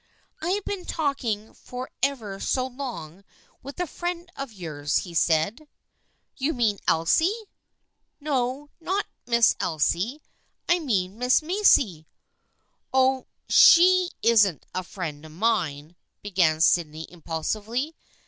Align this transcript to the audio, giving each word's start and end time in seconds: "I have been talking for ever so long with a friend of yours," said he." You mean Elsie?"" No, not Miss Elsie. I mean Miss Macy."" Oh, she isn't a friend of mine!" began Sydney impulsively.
"I 0.41 0.49
have 0.49 0.65
been 0.65 0.83
talking 0.85 1.53
for 1.53 1.91
ever 2.01 2.39
so 2.39 2.65
long 2.65 3.23
with 3.61 3.79
a 3.79 3.85
friend 3.85 4.31
of 4.35 4.51
yours," 4.51 4.93
said 5.15 5.59
he." 6.33 6.45
You 6.45 6.55
mean 6.55 6.79
Elsie?"" 6.87 7.43
No, 8.19 8.71
not 8.79 9.05
Miss 9.27 9.55
Elsie. 9.59 10.23
I 10.67 10.79
mean 10.79 11.19
Miss 11.19 11.43
Macy."" 11.43 12.07
Oh, 12.91 13.27
she 13.47 14.09
isn't 14.23 14.65
a 14.73 14.83
friend 14.83 15.23
of 15.23 15.33
mine!" 15.33 15.95
began 16.23 16.61
Sydney 16.61 17.05
impulsively. 17.07 17.95